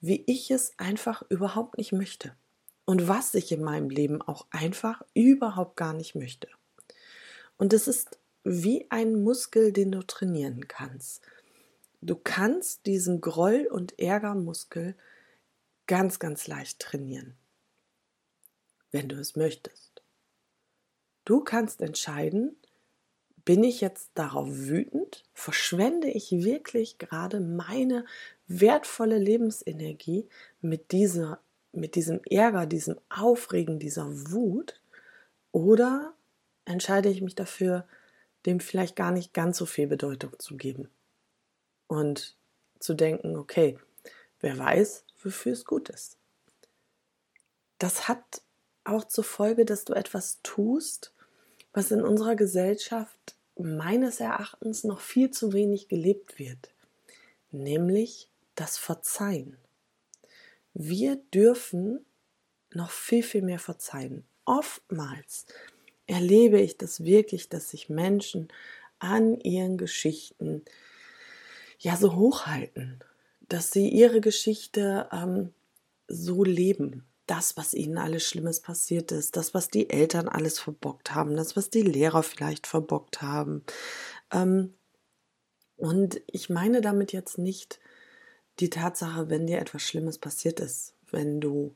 wie 0.00 0.22
ich 0.28 0.52
es 0.52 0.78
einfach 0.78 1.24
überhaupt 1.30 1.78
nicht 1.78 1.90
möchte 1.90 2.36
und 2.84 3.08
was 3.08 3.34
ich 3.34 3.50
in 3.50 3.64
meinem 3.64 3.90
Leben 3.90 4.22
auch 4.22 4.46
einfach 4.50 5.02
überhaupt 5.14 5.76
gar 5.76 5.94
nicht 5.94 6.14
möchte. 6.14 6.46
Und 7.56 7.72
es 7.72 7.88
ist 7.88 8.20
wie 8.44 8.86
ein 8.90 9.22
Muskel, 9.22 9.72
den 9.72 9.90
du 9.92 10.02
trainieren 10.02 10.68
kannst. 10.68 11.22
Du 12.02 12.14
kannst 12.16 12.86
diesen 12.86 13.20
Groll- 13.20 13.66
und 13.70 13.98
Ärgermuskel 13.98 14.94
ganz, 15.86 16.18
ganz 16.18 16.46
leicht 16.46 16.78
trainieren. 16.78 17.36
wenn 18.92 19.08
du 19.08 19.16
es 19.16 19.34
möchtest. 19.34 20.04
Du 21.24 21.40
kannst 21.40 21.82
entscheiden, 21.82 22.56
bin 23.44 23.64
ich 23.64 23.80
jetzt 23.80 24.12
darauf 24.14 24.48
wütend? 24.48 25.24
Verschwende 25.32 26.08
ich 26.08 26.30
wirklich 26.30 26.98
gerade 26.98 27.40
meine 27.40 28.04
wertvolle 28.46 29.18
Lebensenergie 29.18 30.28
mit 30.60 30.92
dieser, 30.92 31.40
mit 31.72 31.96
diesem 31.96 32.20
Ärger, 32.30 32.66
diesem 32.66 33.00
Aufregen, 33.08 33.80
dieser 33.80 34.06
Wut? 34.30 34.80
Oder 35.50 36.14
entscheide 36.64 37.08
ich 37.08 37.20
mich 37.20 37.34
dafür, 37.34 37.88
dem 38.46 38.60
vielleicht 38.60 38.96
gar 38.96 39.10
nicht 39.10 39.34
ganz 39.34 39.58
so 39.58 39.66
viel 39.66 39.86
Bedeutung 39.86 40.38
zu 40.38 40.56
geben? 40.56 40.88
Und 41.86 42.36
zu 42.78 42.94
denken, 42.94 43.36
okay, 43.36 43.78
wer 44.40 44.58
weiß, 44.58 45.04
wofür 45.22 45.52
es 45.52 45.64
gut 45.64 45.88
ist. 45.88 46.18
Das 47.78 48.08
hat 48.08 48.42
auch 48.84 49.04
zur 49.04 49.24
Folge, 49.24 49.64
dass 49.64 49.84
du 49.84 49.94
etwas 49.94 50.38
tust, 50.42 51.12
was 51.72 51.90
in 51.90 52.02
unserer 52.02 52.36
Gesellschaft 52.36 53.36
meines 53.56 54.20
Erachtens 54.20 54.84
noch 54.84 55.00
viel 55.00 55.30
zu 55.30 55.52
wenig 55.52 55.88
gelebt 55.88 56.38
wird, 56.38 56.70
nämlich 57.50 58.28
das 58.54 58.76
Verzeihen. 58.76 59.56
Wir 60.74 61.16
dürfen 61.32 62.04
noch 62.70 62.90
viel, 62.90 63.22
viel 63.22 63.42
mehr 63.42 63.58
verzeihen. 63.58 64.24
Oftmals 64.44 65.46
erlebe 66.06 66.60
ich 66.60 66.76
das 66.76 67.04
wirklich, 67.04 67.48
dass 67.48 67.70
sich 67.70 67.88
Menschen 67.88 68.48
an 68.98 69.38
ihren 69.40 69.78
Geschichten 69.78 70.62
ja 71.78 71.96
so 71.96 72.14
hochhalten, 72.14 73.00
dass 73.40 73.70
sie 73.70 73.88
ihre 73.88 74.20
Geschichte 74.20 75.08
ähm, 75.12 75.52
so 76.08 76.44
leben, 76.44 77.04
das, 77.26 77.56
was 77.56 77.72
ihnen 77.72 77.98
alles 77.98 78.24
Schlimmes 78.24 78.60
passiert 78.60 79.10
ist, 79.12 79.36
das, 79.36 79.54
was 79.54 79.68
die 79.68 79.88
Eltern 79.90 80.28
alles 80.28 80.58
verbockt 80.58 81.14
haben, 81.14 81.36
das, 81.36 81.56
was 81.56 81.70
die 81.70 81.82
Lehrer 81.82 82.22
vielleicht 82.22 82.66
verbockt 82.66 83.22
haben. 83.22 83.64
Ähm, 84.30 84.74
und 85.76 86.20
ich 86.26 86.50
meine 86.50 86.80
damit 86.80 87.12
jetzt 87.12 87.38
nicht 87.38 87.80
die 88.60 88.70
Tatsache, 88.70 89.30
wenn 89.30 89.46
dir 89.46 89.58
etwas 89.58 89.82
Schlimmes 89.82 90.18
passiert 90.18 90.60
ist, 90.60 90.94
wenn 91.10 91.40
du 91.40 91.74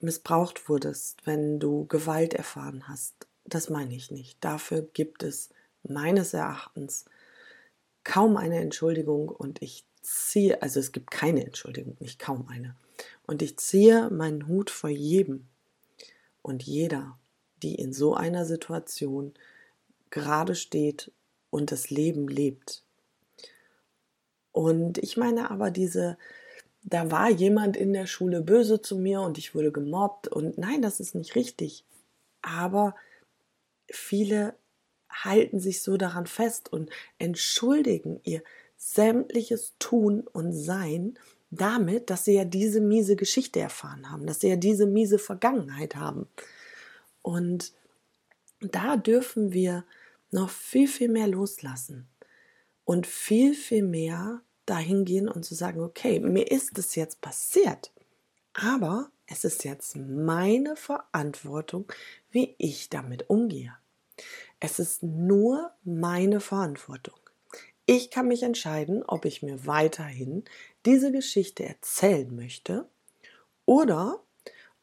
missbraucht 0.00 0.68
wurdest, 0.68 1.26
wenn 1.26 1.58
du 1.58 1.86
Gewalt 1.86 2.34
erfahren 2.34 2.88
hast. 2.88 3.26
Das 3.44 3.68
meine 3.68 3.94
ich 3.94 4.10
nicht. 4.10 4.38
Dafür 4.42 4.82
gibt 4.82 5.22
es 5.22 5.50
meines 5.82 6.34
Erachtens 6.34 7.04
kaum 8.04 8.36
eine 8.36 8.60
Entschuldigung 8.60 9.28
und 9.28 9.62
ich 9.62 9.84
ziehe, 10.02 10.62
also 10.62 10.80
es 10.80 10.92
gibt 10.92 11.10
keine 11.10 11.44
Entschuldigung, 11.44 11.96
nicht 12.00 12.18
kaum 12.18 12.48
eine. 12.48 12.76
Und 13.26 13.42
ich 13.42 13.56
ziehe 13.58 14.10
meinen 14.10 14.48
Hut 14.48 14.70
vor 14.70 14.90
jedem 14.90 15.46
und 16.42 16.62
jeder, 16.62 17.18
die 17.62 17.74
in 17.74 17.92
so 17.92 18.14
einer 18.14 18.44
Situation 18.44 19.32
gerade 20.10 20.54
steht 20.54 21.12
und 21.50 21.70
das 21.70 21.90
Leben 21.90 22.28
lebt. 22.28 22.82
Und 24.50 24.98
ich 24.98 25.16
meine 25.16 25.50
aber 25.50 25.70
diese, 25.70 26.18
da 26.82 27.10
war 27.10 27.30
jemand 27.30 27.76
in 27.76 27.92
der 27.92 28.06
Schule 28.06 28.42
böse 28.42 28.82
zu 28.82 28.96
mir 28.96 29.22
und 29.22 29.38
ich 29.38 29.54
wurde 29.54 29.72
gemobbt 29.72 30.28
und 30.28 30.58
nein, 30.58 30.82
das 30.82 31.00
ist 31.00 31.14
nicht 31.14 31.34
richtig. 31.34 31.84
Aber 32.42 32.94
viele 33.94 34.54
halten 35.10 35.60
sich 35.60 35.82
so 35.82 35.96
daran 35.96 36.26
fest 36.26 36.72
und 36.72 36.90
entschuldigen 37.18 38.20
ihr 38.24 38.42
sämtliches 38.76 39.74
Tun 39.78 40.26
und 40.32 40.52
Sein 40.52 41.18
damit, 41.50 42.08
dass 42.08 42.24
sie 42.24 42.32
ja 42.32 42.44
diese 42.44 42.80
miese 42.80 43.14
Geschichte 43.14 43.60
erfahren 43.60 44.10
haben, 44.10 44.26
dass 44.26 44.40
sie 44.40 44.48
ja 44.48 44.56
diese 44.56 44.86
miese 44.86 45.18
Vergangenheit 45.18 45.96
haben. 45.96 46.26
Und 47.20 47.72
da 48.60 48.96
dürfen 48.96 49.52
wir 49.52 49.84
noch 50.30 50.50
viel, 50.50 50.88
viel 50.88 51.08
mehr 51.08 51.28
loslassen 51.28 52.08
und 52.84 53.06
viel, 53.06 53.54
viel 53.54 53.82
mehr 53.82 54.40
dahin 54.66 55.04
gehen 55.04 55.28
und 55.28 55.44
zu 55.44 55.54
sagen, 55.54 55.80
okay, 55.80 56.20
mir 56.20 56.50
ist 56.50 56.78
es 56.78 56.94
jetzt 56.94 57.20
passiert, 57.20 57.92
aber 58.54 59.10
es 59.26 59.44
ist 59.44 59.64
jetzt 59.64 59.96
meine 59.96 60.74
Verantwortung, 60.76 61.86
wie 62.30 62.54
ich 62.58 62.88
damit 62.88 63.28
umgehe. 63.28 63.76
Es 64.60 64.78
ist 64.78 65.02
nur 65.02 65.72
meine 65.84 66.40
Verantwortung. 66.40 67.18
Ich 67.84 68.10
kann 68.10 68.28
mich 68.28 68.42
entscheiden, 68.42 69.02
ob 69.02 69.24
ich 69.24 69.42
mir 69.42 69.66
weiterhin 69.66 70.44
diese 70.86 71.10
Geschichte 71.10 71.64
erzählen 71.64 72.34
möchte 72.34 72.88
oder 73.64 74.22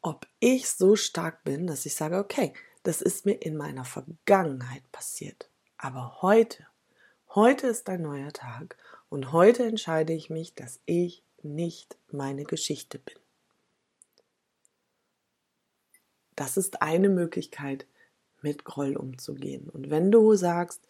ob 0.02 0.26
ich 0.38 0.68
so 0.70 0.96
stark 0.96 1.44
bin, 1.44 1.66
dass 1.66 1.86
ich 1.86 1.94
sage, 1.94 2.18
okay, 2.18 2.52
das 2.82 3.02
ist 3.02 3.26
mir 3.26 3.34
in 3.34 3.56
meiner 3.56 3.84
Vergangenheit 3.84 4.90
passiert. 4.92 5.50
Aber 5.76 6.22
heute, 6.22 6.66
heute 7.34 7.66
ist 7.66 7.88
ein 7.88 8.02
neuer 8.02 8.32
Tag 8.32 8.76
und 9.08 9.32
heute 9.32 9.64
entscheide 9.64 10.12
ich 10.12 10.30
mich, 10.30 10.54
dass 10.54 10.80
ich 10.86 11.24
nicht 11.42 11.98
meine 12.10 12.44
Geschichte 12.44 12.98
bin. 12.98 13.16
Das 16.36 16.56
ist 16.56 16.80
eine 16.80 17.08
Möglichkeit, 17.08 17.86
mit 18.42 18.64
Groll 18.64 18.96
umzugehen. 18.96 19.68
Und 19.68 19.90
wenn 19.90 20.10
du 20.10 20.34
sagst, 20.34 20.80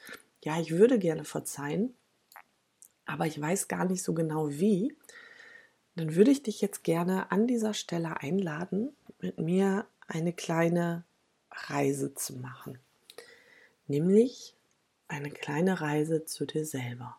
ja, 0.42 0.60
ich 0.60 0.72
würde 0.72 0.98
gerne 0.98 1.24
verzeihen, 1.24 1.94
aber 3.06 3.26
ich 3.26 3.40
weiß 3.40 3.68
gar 3.68 3.84
nicht 3.84 4.02
so 4.02 4.14
genau 4.14 4.50
wie, 4.50 4.96
dann 5.96 6.14
würde 6.14 6.30
ich 6.30 6.42
dich 6.42 6.60
jetzt 6.60 6.84
gerne 6.84 7.30
an 7.30 7.46
dieser 7.46 7.74
Stelle 7.74 8.20
einladen, 8.20 8.94
mit 9.20 9.38
mir 9.38 9.86
eine 10.06 10.32
kleine 10.32 11.04
Reise 11.50 12.14
zu 12.14 12.36
machen. 12.36 12.78
Nämlich 13.86 14.54
eine 15.08 15.30
kleine 15.30 15.80
Reise 15.80 16.24
zu 16.24 16.46
dir 16.46 16.64
selber. 16.64 17.18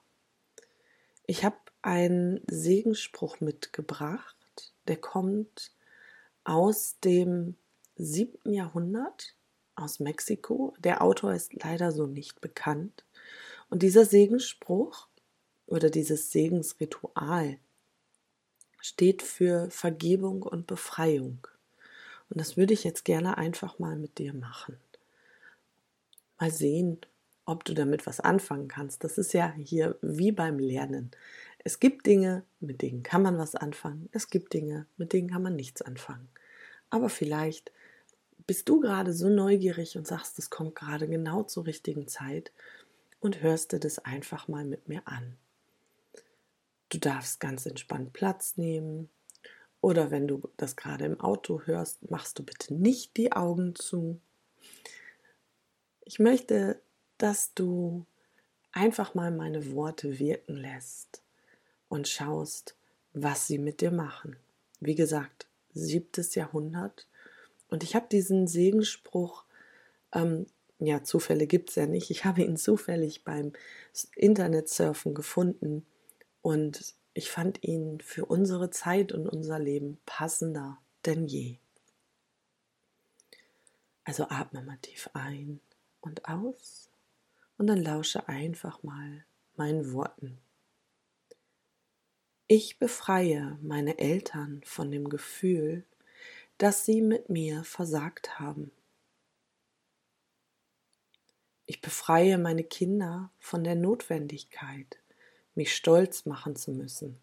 Ich 1.27 1.43
habe 1.43 1.57
einen 1.81 2.41
Segensspruch 2.47 3.39
mitgebracht, 3.39 4.35
der 4.87 4.97
kommt 4.97 5.71
aus 6.43 6.97
dem 7.03 7.55
siebten 7.95 8.53
Jahrhundert 8.53 9.35
aus 9.81 9.99
Mexiko. 9.99 10.73
Der 10.79 11.01
Autor 11.01 11.33
ist 11.33 11.53
leider 11.53 11.91
so 11.91 12.07
nicht 12.07 12.41
bekannt. 12.41 13.03
Und 13.69 13.83
dieser 13.83 14.05
Segensspruch 14.05 15.07
oder 15.65 15.89
dieses 15.89 16.31
Segensritual 16.31 17.57
steht 18.79 19.21
für 19.21 19.69
Vergebung 19.69 20.43
und 20.43 20.67
Befreiung. 20.67 21.47
Und 22.29 22.39
das 22.39 22.57
würde 22.57 22.73
ich 22.73 22.83
jetzt 22.83 23.05
gerne 23.05 23.37
einfach 23.37 23.79
mal 23.79 23.97
mit 23.97 24.17
dir 24.17 24.33
machen. 24.33 24.77
Mal 26.39 26.51
sehen, 26.51 26.99
ob 27.45 27.65
du 27.65 27.73
damit 27.73 28.07
was 28.07 28.19
anfangen 28.19 28.67
kannst. 28.67 29.03
Das 29.03 29.17
ist 29.17 29.33
ja 29.33 29.53
hier 29.53 29.97
wie 30.01 30.31
beim 30.31 30.57
Lernen. 30.59 31.11
Es 31.63 31.79
gibt 31.79 32.05
Dinge, 32.07 32.43
mit 32.59 32.81
denen 32.81 33.03
kann 33.03 33.21
man 33.21 33.37
was 33.37 33.55
anfangen. 33.55 34.09
Es 34.11 34.29
gibt 34.29 34.53
Dinge, 34.53 34.87
mit 34.97 35.13
denen 35.13 35.29
kann 35.29 35.43
man 35.43 35.55
nichts 35.55 35.81
anfangen. 35.81 36.29
Aber 36.89 37.09
vielleicht 37.09 37.71
bist 38.51 38.67
du 38.67 38.81
gerade 38.81 39.13
so 39.13 39.29
neugierig 39.29 39.95
und 39.95 40.05
sagst, 40.05 40.37
es 40.37 40.49
kommt 40.49 40.75
gerade 40.75 41.07
genau 41.07 41.43
zur 41.43 41.65
richtigen 41.65 42.09
Zeit 42.09 42.51
und 43.21 43.41
hörst 43.41 43.71
dir 43.71 43.79
das 43.79 43.99
einfach 43.99 44.49
mal 44.49 44.65
mit 44.65 44.89
mir 44.89 45.07
an. 45.07 45.37
Du 46.89 46.97
darfst 46.97 47.39
ganz 47.39 47.65
entspannt 47.65 48.11
Platz 48.11 48.57
nehmen. 48.57 49.09
Oder 49.79 50.11
wenn 50.11 50.27
du 50.27 50.41
das 50.57 50.75
gerade 50.75 51.05
im 51.05 51.21
Auto 51.21 51.61
hörst, 51.63 52.11
machst 52.11 52.39
du 52.39 52.43
bitte 52.43 52.73
nicht 52.73 53.15
die 53.15 53.31
Augen 53.31 53.73
zu. 53.73 54.19
Ich 56.03 56.19
möchte, 56.19 56.81
dass 57.17 57.53
du 57.53 58.05
einfach 58.73 59.15
mal 59.15 59.31
meine 59.31 59.71
Worte 59.71 60.19
wirken 60.19 60.57
lässt 60.57 61.21
und 61.87 62.09
schaust, 62.09 62.75
was 63.13 63.47
sie 63.47 63.59
mit 63.59 63.79
dir 63.79 63.91
machen. 63.91 64.35
Wie 64.81 64.95
gesagt, 64.95 65.47
siebtes 65.73 66.35
Jahrhundert. 66.35 67.07
Und 67.71 67.83
ich 67.83 67.95
habe 67.95 68.07
diesen 68.11 68.47
Segensspruch, 68.47 69.45
ähm, 70.13 70.45
ja, 70.77 71.03
Zufälle 71.03 71.47
gibt 71.47 71.69
es 71.69 71.75
ja 71.75 71.87
nicht. 71.87 72.11
Ich 72.11 72.25
habe 72.25 72.43
ihn 72.43 72.57
zufällig 72.57 73.23
beim 73.23 73.53
Internetsurfen 74.15 75.15
gefunden 75.15 75.85
und 76.41 76.95
ich 77.13 77.31
fand 77.31 77.63
ihn 77.63 78.01
für 78.01 78.25
unsere 78.25 78.69
Zeit 78.71 79.13
und 79.13 79.27
unser 79.27 79.57
Leben 79.57 79.99
passender 80.05 80.77
denn 81.05 81.27
je. 81.27 81.57
Also 84.03 84.25
atme 84.29 84.61
mal 84.63 84.77
tief 84.81 85.09
ein 85.13 85.61
und 86.01 86.27
aus 86.27 86.89
und 87.57 87.67
dann 87.67 87.81
lausche 87.81 88.27
einfach 88.27 88.83
mal 88.83 89.25
meinen 89.55 89.93
Worten. 89.93 90.39
Ich 92.47 92.79
befreie 92.79 93.57
meine 93.61 93.97
Eltern 93.97 94.61
von 94.65 94.91
dem 94.91 95.07
Gefühl, 95.07 95.85
dass 96.61 96.85
sie 96.85 97.01
mit 97.01 97.27
mir 97.27 97.63
versagt 97.63 98.37
haben. 98.39 98.71
Ich 101.65 101.81
befreie 101.81 102.37
meine 102.37 102.63
Kinder 102.63 103.31
von 103.39 103.63
der 103.63 103.73
Notwendigkeit, 103.73 104.99
mich 105.55 105.75
stolz 105.75 106.27
machen 106.27 106.55
zu 106.55 106.71
müssen. 106.71 107.17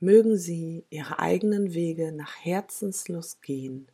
Mögen 0.00 0.36
sie 0.36 0.84
ihre 0.90 1.20
eigenen 1.20 1.72
Wege 1.72 2.10
nach 2.10 2.34
Herzenslust 2.44 3.42
gehen, 3.42 3.92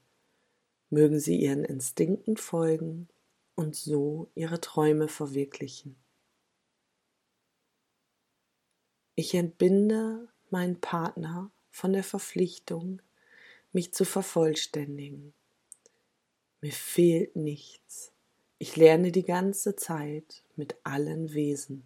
Mögen 0.88 1.20
sie 1.20 1.36
ihren 1.36 1.66
Instinkten 1.66 2.38
folgen 2.38 3.08
und 3.54 3.76
so 3.76 4.30
ihre 4.34 4.62
Träume 4.62 5.08
verwirklichen. 5.08 5.96
Ich 9.14 9.34
entbinde 9.34 10.28
meinen 10.48 10.80
Partner 10.80 11.50
von 11.70 11.92
der 11.92 12.04
Verpflichtung, 12.04 13.02
mich 13.72 13.92
zu 13.92 14.04
vervollständigen. 14.04 15.32
Mir 16.60 16.72
fehlt 16.72 17.36
nichts. 17.36 18.12
Ich 18.58 18.76
lerne 18.76 19.10
die 19.10 19.24
ganze 19.24 19.74
Zeit 19.74 20.44
mit 20.56 20.76
allen 20.84 21.32
Wesen. 21.32 21.82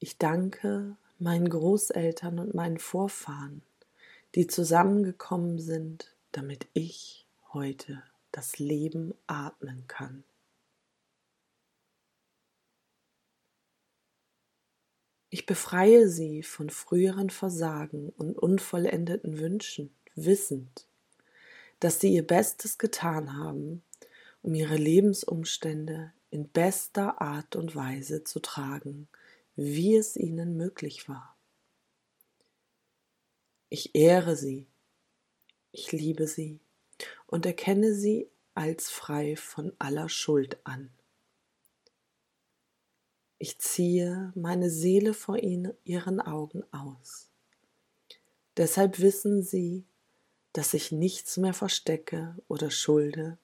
Ich 0.00 0.18
danke 0.18 0.96
meinen 1.20 1.48
Großeltern 1.48 2.40
und 2.40 2.54
meinen 2.54 2.78
Vorfahren, 2.78 3.62
die 4.34 4.48
zusammengekommen 4.48 5.60
sind, 5.60 6.12
damit 6.32 6.66
ich 6.72 7.24
heute 7.52 8.02
das 8.32 8.58
Leben 8.58 9.14
atmen 9.28 9.84
kann. 9.86 10.24
Ich 15.34 15.46
befreie 15.46 16.10
sie 16.10 16.42
von 16.42 16.68
früheren 16.68 17.30
Versagen 17.30 18.10
und 18.18 18.38
unvollendeten 18.38 19.38
Wünschen, 19.38 19.96
wissend, 20.14 20.86
dass 21.80 22.00
sie 22.00 22.12
ihr 22.12 22.26
Bestes 22.26 22.76
getan 22.76 23.34
haben, 23.34 23.82
um 24.42 24.52
ihre 24.52 24.76
Lebensumstände 24.76 26.12
in 26.28 26.50
bester 26.50 27.22
Art 27.22 27.56
und 27.56 27.74
Weise 27.74 28.24
zu 28.24 28.40
tragen, 28.40 29.08
wie 29.56 29.96
es 29.96 30.18
ihnen 30.18 30.58
möglich 30.58 31.08
war. 31.08 31.34
Ich 33.70 33.94
ehre 33.94 34.36
sie, 34.36 34.66
ich 35.70 35.92
liebe 35.92 36.26
sie 36.26 36.60
und 37.26 37.46
erkenne 37.46 37.94
sie 37.94 38.28
als 38.52 38.90
frei 38.90 39.36
von 39.36 39.72
aller 39.78 40.10
Schuld 40.10 40.58
an. 40.64 40.90
Ich 43.42 43.58
ziehe 43.58 44.32
meine 44.36 44.70
Seele 44.70 45.14
vor 45.14 45.36
ihnen, 45.36 45.72
ihren 45.82 46.20
Augen 46.20 46.62
aus. 46.72 47.28
Deshalb 48.56 49.00
wissen 49.00 49.42
sie, 49.42 49.84
dass 50.52 50.74
ich 50.74 50.92
nichts 50.92 51.38
mehr 51.38 51.54
verstecke 51.54 52.36
oder 52.46 52.70
schulde, 52.70 53.38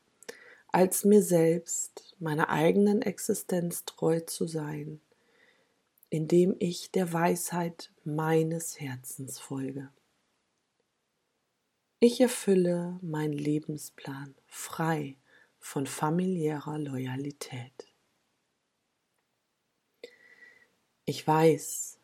als 0.69 1.05
mir 1.05 1.23
selbst, 1.23 2.15
meiner 2.21 2.49
eigenen 2.51 3.03
Existenz 3.03 3.87
treu 3.87 4.21
zu 4.21 4.47
sein 4.47 5.01
indem 6.11 6.57
ich 6.59 6.91
der 6.91 7.13
Weisheit 7.13 7.93
meines 8.05 8.81
Herzens 8.81 9.39
folge. 9.39 9.91
Ich 12.01 12.21
erfülle 12.21 12.99
meinen 13.03 13.33
Lebensplan 13.33 14.35
frei 14.47 15.17
von 15.59 15.87
familiärer 15.87 16.79
Loyalität. 16.79 17.88
Ich 21.09 21.27
weiß, 21.27 21.99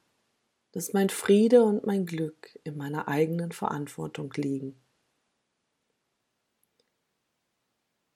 dass 0.73 0.95
mein 0.95 1.11
Friede 1.11 1.63
und 1.63 1.85
mein 1.85 2.07
Glück 2.07 2.59
in 2.65 2.79
meiner 2.79 3.07
eigenen 3.07 3.53
Verantwortung 3.53 4.33
liegen. 4.35 4.81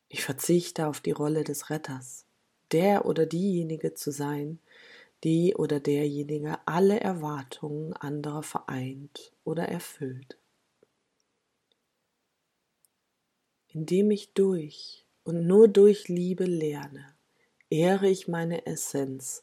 Ich 0.09 0.25
verzichte 0.25 0.87
auf 0.87 1.01
die 1.01 1.11
Rolle 1.11 1.45
des 1.45 1.69
Retters, 1.69 2.25
der 2.73 3.05
oder 3.05 3.27
diejenige 3.27 3.93
zu 3.93 4.11
sein, 4.11 4.61
die 5.25 5.55
oder 5.55 5.79
derjenige 5.79 6.57
alle 6.67 6.99
Erwartungen 6.99 7.93
anderer 7.93 8.43
vereint 8.43 9.35
oder 9.45 9.69
erfüllt. 9.69 10.39
Indem 13.67 14.11
ich 14.11 14.33
durch 14.33 15.05
und 15.23 15.47
nur 15.47 15.69
durch 15.69 16.09
Liebe 16.09 16.47
lerne, 16.47 17.15
ehre 17.69 18.09
ich 18.09 18.27
meine 18.27 18.65
Essenz 18.65 19.43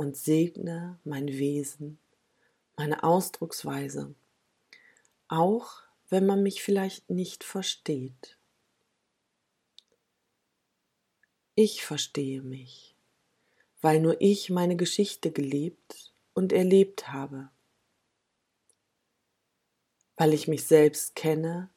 und 0.00 0.16
segne 0.16 0.98
mein 1.04 1.28
Wesen, 1.28 1.98
meine 2.76 3.02
Ausdrucksweise, 3.02 4.14
auch 5.28 5.82
wenn 6.08 6.26
man 6.26 6.42
mich 6.42 6.62
vielleicht 6.62 7.10
nicht 7.10 7.44
versteht. 7.44 8.38
Ich 11.54 11.84
verstehe 11.84 12.42
mich 12.42 12.90
weil 13.80 14.00
nur 14.00 14.20
ich 14.20 14.50
meine 14.50 14.76
Geschichte 14.76 15.30
gelebt 15.30 16.12
und 16.34 16.52
erlebt 16.52 17.08
habe. 17.08 17.50
Weil 20.16 20.34
ich 20.34 20.48
mich 20.48 20.66
selbst 20.66 21.14
kenne, 21.14 21.70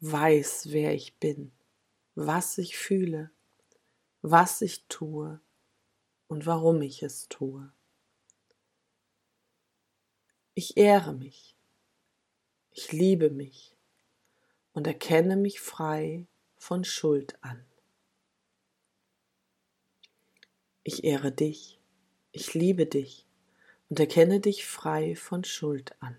weiß, 0.00 0.68
wer 0.70 0.94
ich 0.94 1.18
bin, 1.18 1.52
was 2.14 2.58
ich 2.58 2.76
fühle, 2.76 3.30
was 4.22 4.62
ich 4.62 4.86
tue 4.88 5.40
und 6.28 6.46
warum 6.46 6.82
ich 6.82 7.02
es 7.02 7.28
tue. 7.28 7.72
Ich 10.54 10.76
ehre 10.76 11.12
mich, 11.12 11.56
ich 12.70 12.92
liebe 12.92 13.30
mich 13.30 13.76
und 14.72 14.86
erkenne 14.86 15.36
mich 15.36 15.60
frei 15.60 16.26
von 16.56 16.84
Schuld 16.84 17.42
an. 17.42 17.64
Ich 20.82 21.04
ehre 21.04 21.32
dich, 21.32 21.80
ich 22.32 22.54
liebe 22.54 22.86
dich 22.86 23.26
und 23.88 24.00
erkenne 24.00 24.40
dich 24.40 24.66
frei 24.66 25.16
von 25.16 25.44
Schuld 25.44 26.00
an. 26.00 26.16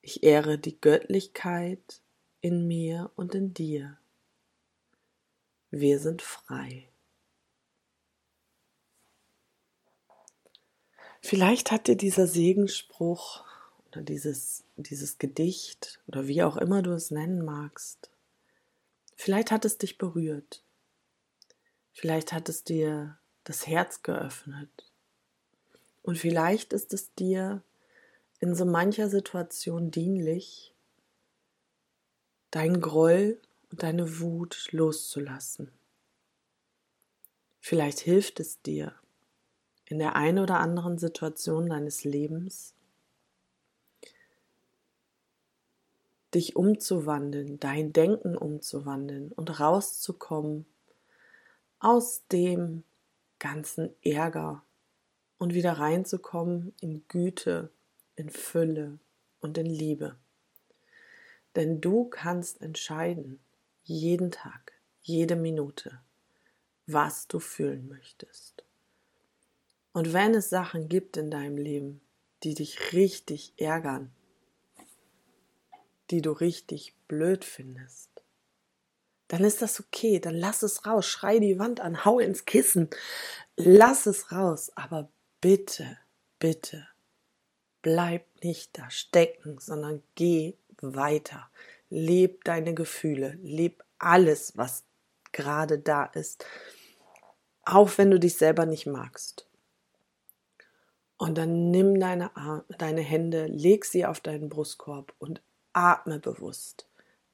Ich 0.00 0.22
ehre 0.22 0.58
die 0.58 0.80
Göttlichkeit 0.80 2.00
in 2.40 2.66
mir 2.66 3.10
und 3.16 3.34
in 3.34 3.52
dir. 3.52 3.98
Wir 5.70 5.98
sind 5.98 6.22
frei. 6.22 6.87
Vielleicht 11.20 11.70
hat 11.70 11.88
dir 11.88 11.96
dieser 11.96 12.26
Segenspruch 12.26 13.44
oder 13.90 14.02
dieses, 14.02 14.64
dieses 14.76 15.18
Gedicht 15.18 16.00
oder 16.06 16.26
wie 16.26 16.42
auch 16.42 16.56
immer 16.56 16.82
du 16.82 16.92
es 16.92 17.10
nennen 17.10 17.44
magst, 17.44 18.10
vielleicht 19.16 19.50
hat 19.50 19.64
es 19.64 19.78
dich 19.78 19.98
berührt. 19.98 20.62
Vielleicht 21.92 22.32
hat 22.32 22.48
es 22.48 22.62
dir 22.62 23.18
das 23.44 23.66
Herz 23.66 24.02
geöffnet. 24.02 24.70
Und 26.02 26.16
vielleicht 26.16 26.72
ist 26.72 26.94
es 26.94 27.12
dir 27.14 27.62
in 28.40 28.54
so 28.54 28.64
mancher 28.64 29.08
Situation 29.08 29.90
dienlich, 29.90 30.72
dein 32.50 32.80
Groll 32.80 33.40
und 33.70 33.82
deine 33.82 34.20
Wut 34.20 34.68
loszulassen. 34.70 35.72
Vielleicht 37.60 37.98
hilft 37.98 38.40
es 38.40 38.62
dir 38.62 38.94
in 39.88 39.98
der 39.98 40.16
einen 40.16 40.38
oder 40.38 40.60
anderen 40.60 40.98
Situation 40.98 41.70
deines 41.70 42.04
Lebens, 42.04 42.74
dich 46.34 46.56
umzuwandeln, 46.56 47.58
dein 47.58 47.94
Denken 47.94 48.36
umzuwandeln 48.36 49.32
und 49.32 49.60
rauszukommen 49.60 50.66
aus 51.78 52.22
dem 52.30 52.84
ganzen 53.38 53.94
Ärger 54.02 54.62
und 55.38 55.54
wieder 55.54 55.72
reinzukommen 55.72 56.74
in 56.80 57.06
Güte, 57.08 57.70
in 58.14 58.28
Fülle 58.28 58.98
und 59.40 59.56
in 59.56 59.66
Liebe. 59.66 60.16
Denn 61.56 61.80
du 61.80 62.04
kannst 62.04 62.60
entscheiden, 62.60 63.40
jeden 63.84 64.30
Tag, 64.30 64.72
jede 65.00 65.36
Minute, 65.36 66.02
was 66.86 67.26
du 67.26 67.38
fühlen 67.38 67.88
möchtest. 67.88 68.67
Und 69.92 70.12
wenn 70.12 70.34
es 70.34 70.50
Sachen 70.50 70.88
gibt 70.88 71.16
in 71.16 71.30
deinem 71.30 71.56
Leben, 71.56 72.00
die 72.42 72.54
dich 72.54 72.92
richtig 72.92 73.54
ärgern, 73.56 74.12
die 76.10 76.22
du 76.22 76.32
richtig 76.32 76.94
blöd 77.08 77.44
findest, 77.44 78.10
dann 79.28 79.44
ist 79.44 79.60
das 79.60 79.78
okay, 79.78 80.20
dann 80.20 80.34
lass 80.34 80.62
es 80.62 80.86
raus, 80.86 81.06
schrei 81.06 81.38
die 81.38 81.58
Wand 81.58 81.80
an, 81.80 82.04
hau 82.04 82.18
ins 82.18 82.46
Kissen, 82.46 82.88
lass 83.56 84.06
es 84.06 84.32
raus, 84.32 84.72
aber 84.74 85.10
bitte, 85.40 85.98
bitte, 86.38 86.88
bleib 87.82 88.24
nicht 88.42 88.78
da 88.78 88.90
stecken, 88.90 89.58
sondern 89.58 90.02
geh 90.14 90.54
weiter, 90.80 91.50
leb 91.90 92.44
deine 92.44 92.74
Gefühle, 92.74 93.38
leb 93.42 93.84
alles, 93.98 94.56
was 94.56 94.84
gerade 95.32 95.78
da 95.78 96.04
ist, 96.04 96.44
auch 97.64 97.98
wenn 97.98 98.10
du 98.10 98.18
dich 98.18 98.36
selber 98.36 98.64
nicht 98.64 98.86
magst. 98.86 99.47
Und 101.18 101.36
dann 101.36 101.70
nimm 101.70 101.98
deine, 101.98 102.34
Arme, 102.36 102.64
deine 102.78 103.00
Hände, 103.00 103.46
leg 103.46 103.84
sie 103.84 104.06
auf 104.06 104.20
deinen 104.20 104.48
Brustkorb 104.48 105.12
und 105.18 105.42
atme 105.72 106.20
bewusst. 106.20 106.86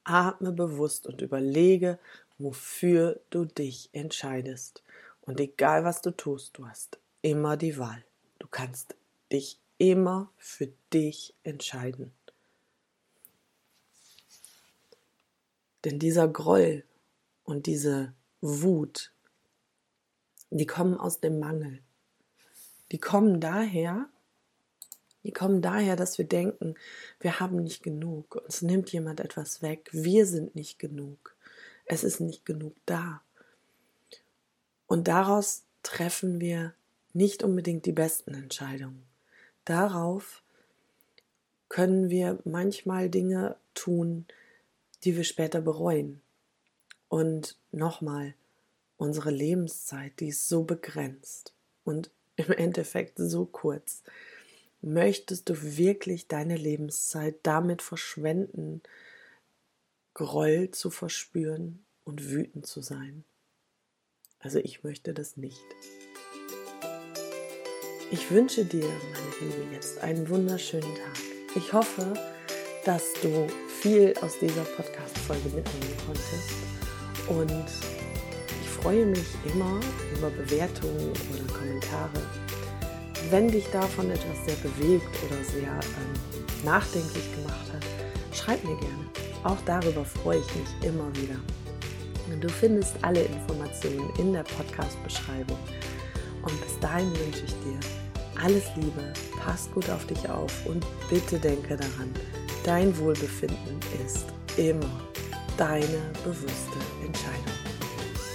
Atme 0.03 0.51
bewusst 0.51 1.05
und 1.07 1.21
überlege, 1.21 1.99
wofür 2.39 3.21
du 3.29 3.45
dich 3.45 3.89
entscheidest. 3.93 4.83
Und 5.21 5.39
egal 5.39 5.83
was 5.83 6.01
du 6.01 6.11
tust, 6.11 6.57
du 6.57 6.67
hast 6.67 6.99
immer 7.21 7.57
die 7.57 7.77
Wahl. 7.77 8.03
Du 8.39 8.47
kannst 8.47 8.95
dich 9.31 9.59
immer 9.77 10.31
für 10.37 10.69
dich 10.91 11.35
entscheiden. 11.43 12.11
Denn 15.83 15.99
dieser 15.99 16.27
Groll 16.27 16.83
und 17.43 17.67
diese 17.67 18.13
Wut, 18.41 19.11
die 20.49 20.65
kommen 20.65 20.97
aus 20.97 21.19
dem 21.19 21.39
Mangel. 21.39 21.84
Die 22.91 22.99
kommen 22.99 23.39
daher, 23.39 24.07
die 25.23 25.31
kommen 25.31 25.61
daher, 25.61 25.95
dass 25.95 26.17
wir 26.17 26.25
denken, 26.25 26.75
wir 27.19 27.39
haben 27.39 27.57
nicht 27.57 27.81
genug, 27.81 28.35
uns 28.35 28.61
nimmt 28.61 28.91
jemand 28.91 29.19
etwas 29.19 29.61
weg, 29.61 29.89
wir 29.91 30.25
sind 30.25 30.55
nicht 30.55 30.77
genug, 30.77 31.35
es 31.85 32.03
ist 32.03 32.19
nicht 32.19 32.45
genug 32.45 32.75
da. 32.85 33.21
Und 34.87 35.07
daraus 35.07 35.63
treffen 35.81 36.39
wir 36.39 36.75
nicht 37.13 37.43
unbedingt 37.43 37.85
die 37.85 37.91
besten 37.91 38.35
Entscheidungen. 38.35 39.03
Darauf 39.63 40.43
können 41.69 42.09
wir 42.09 42.39
manchmal 42.45 43.09
Dinge 43.09 43.55
tun, 43.73 44.27
die 45.03 45.17
wir 45.17 45.23
später 45.23 45.61
bereuen. 45.61 46.21
Und 47.09 47.57
nochmal, 47.71 48.35
unsere 48.97 49.31
Lebenszeit, 49.31 50.19
die 50.19 50.29
ist 50.29 50.47
so 50.47 50.63
begrenzt 50.63 51.53
und 51.83 52.11
im 52.35 52.51
Endeffekt 52.51 53.17
so 53.17 53.45
kurz. 53.45 54.03
Möchtest 54.81 55.49
du 55.49 55.77
wirklich 55.77 56.27
deine 56.27 56.57
Lebenszeit 56.57 57.35
damit 57.43 57.81
verschwenden, 57.81 58.81
Groll 60.13 60.71
zu 60.71 60.91
verspüren 60.91 61.85
und 62.03 62.29
wütend 62.29 62.65
zu 62.65 62.81
sein? 62.81 63.25
Also 64.39 64.59
ich 64.59 64.83
möchte 64.83 65.13
das 65.13 65.37
nicht. 65.37 65.65
Ich 68.11 68.29
wünsche 68.29 68.63
dir, 68.63 68.85
meine 68.85 69.51
Liebe, 69.51 69.73
jetzt 69.73 69.97
einen 69.97 70.29
wunderschönen 70.29 70.95
Tag. 70.95 71.17
Ich 71.55 71.73
hoffe, 71.73 72.13
dass 72.85 73.13
du 73.23 73.47
viel 73.81 74.13
aus 74.21 74.37
dieser 74.39 74.63
Podcast-Folge 74.63 75.49
mitnehmen 75.49 75.97
konntest. 76.05 76.51
Und 77.27 78.04
freue 78.85 79.07
mich 79.07 79.25
immer 79.51 79.79
über 80.15 80.29
Bewertungen 80.29 81.09
oder 81.09 81.53
Kommentare. 81.57 82.21
Wenn 83.31 83.47
dich 83.47 83.65
davon 83.71 84.11
etwas 84.11 84.45
sehr 84.45 84.57
bewegt 84.57 85.09
oder 85.25 85.43
sehr 85.43 85.71
ähm, 85.71 86.63
nachdenklich 86.63 87.33
gemacht 87.33 87.65
hat, 87.73 87.83
schreib 88.31 88.63
mir 88.63 88.77
gerne. 88.77 89.09
Auch 89.43 89.57
darüber 89.65 90.05
freue 90.05 90.37
ich 90.37 90.55
mich 90.55 90.87
immer 90.87 91.07
wieder. 91.15 91.33
Du 92.39 92.47
findest 92.47 92.93
alle 93.01 93.23
Informationen 93.23 94.07
in 94.19 94.33
der 94.33 94.43
Podcast-Beschreibung. 94.43 95.57
Und 96.43 96.61
bis 96.61 96.79
dahin 96.79 97.09
wünsche 97.09 97.43
ich 97.43 97.53
dir 97.63 97.79
alles 98.39 98.65
Liebe, 98.75 99.13
pass 99.43 99.67
gut 99.73 99.89
auf 99.89 100.05
dich 100.05 100.29
auf 100.29 100.53
und 100.67 100.85
bitte 101.09 101.39
denke 101.39 101.75
daran, 101.75 102.13
dein 102.63 102.95
Wohlbefinden 102.99 103.79
ist 104.05 104.25
immer 104.57 105.01
deine 105.57 106.03
bewusste 106.23 106.77
Entscheidung. 107.03 107.54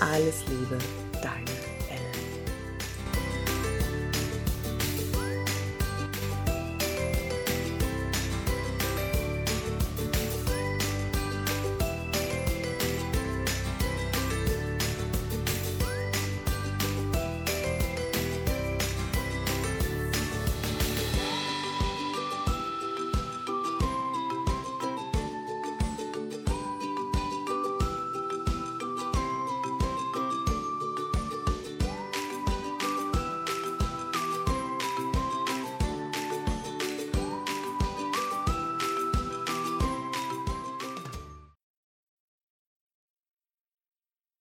Alles 0.00 0.42
Liebe, 0.48 0.78
dein 1.22 1.49